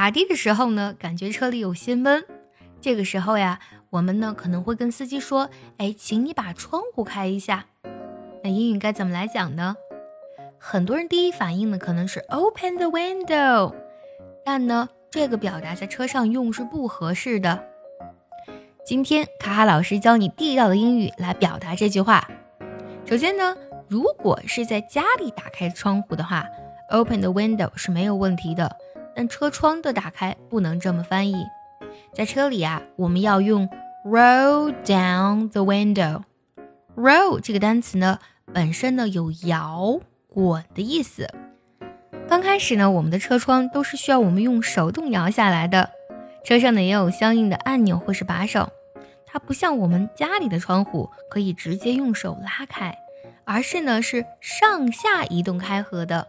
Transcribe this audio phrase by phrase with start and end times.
[0.00, 2.24] 打的的时候呢，感觉车里有些闷。
[2.80, 3.60] 这个时候呀，
[3.90, 7.66] 我们呢可能会跟司机说：“哎，请你把窗户开一下。”
[8.42, 9.76] 那英语该怎么来讲呢？
[10.58, 13.74] 很多人第一反应呢可能是 “open the window”，
[14.42, 17.62] 但呢这个表达在车上用是不合适的。
[18.86, 22.26] 今天卡卡老师教你地道的英语来表达这句话。
[23.04, 23.54] 首先呢，
[23.86, 26.46] 如果是在家里打开窗户的话
[26.88, 28.74] ，“open the window” 是没有问题的。
[29.14, 31.46] 但车窗的打开不能这么翻译。
[32.14, 33.68] 在车里啊，我们要用
[34.04, 36.22] roll down the window。
[36.96, 38.18] roll 这个单词呢，
[38.52, 41.28] 本身呢有摇滚的意思。
[42.28, 45.90] 刚开始呢，我们的车窗都是需要我们用手动摇下来的。
[46.44, 48.70] 车上呢也有相应的按钮或是把手，
[49.26, 52.96] 它不像我们家里的窗户可以直接用手拉开，
[53.44, 56.28] 而是呢是上下移动开合的。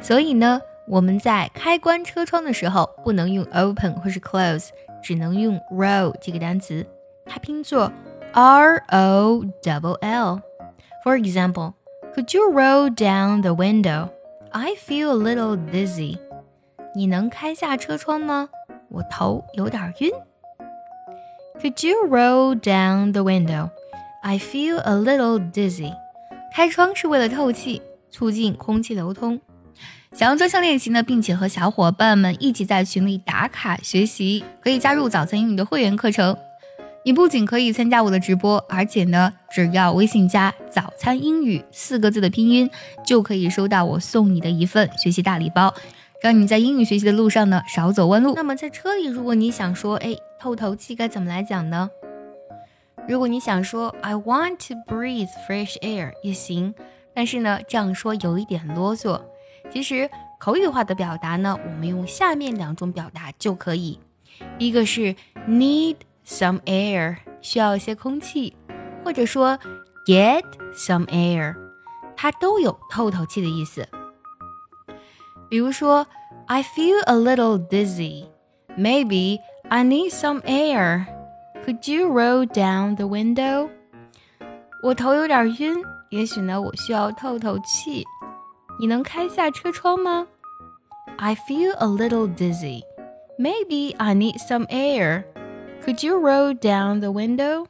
[0.00, 4.68] 所以呢，我们在开关车窗的时候不能用 open 或是 close。
[5.00, 6.84] 只能用 roll 这个单词，
[7.24, 7.90] 它拼作
[8.32, 10.40] r o double l。
[11.04, 11.74] For example,
[12.14, 14.08] could you roll down the window?
[14.50, 16.18] I feel a little dizzy.
[16.94, 18.48] 你能开下车窗吗？
[18.88, 20.10] 我头有点晕。
[21.60, 23.70] Could you roll down the window?
[24.22, 25.94] I feel a little dizzy.
[26.52, 27.80] 开窗是为了透气，
[28.10, 29.40] 促进空气流通。
[30.12, 36.36] 想要专项练习呢，并且和小伙伴们一起在群里打卡学习，可以加入早餐英语的会员课程。
[37.04, 42.68] 你不仅可以参加我的直播，而且呢，只要微信加“早餐英语”四个字的拼音，
[43.06, 45.72] 就可以收到我送你的一份学习大礼包，
[46.20, 48.34] 让你在英语学习的路上呢少走弯路。
[48.34, 51.88] 那么在车里，如果你想说“哎，透透气”，该怎么来讲呢？
[53.06, 56.74] 如果你想说 “I want to breathe fresh air” 也行，
[57.14, 59.18] 但是呢，这样说有一点啰嗦。
[59.70, 60.08] 其实
[60.40, 63.98] 口语化的表达呢，我们用下面两种表达就可以。
[64.58, 65.14] 一个是
[65.46, 68.56] need some air，需要一些空气，
[69.04, 69.58] 或者说
[70.06, 70.42] get
[70.72, 71.56] some air，
[72.16, 73.86] 它都有透透气的意思。
[75.50, 76.06] 比如说
[76.46, 81.06] ，I feel a little dizzy，maybe I need some air。
[81.66, 83.68] Could you roll down the window？
[84.82, 88.04] 我头有点晕，也许呢，我需要透透气。
[88.79, 90.27] 你能开下车窗吗？
[91.17, 92.81] I feel a little dizzy.
[93.37, 95.25] Maybe I need some air.
[95.83, 97.65] Could you roll down the window?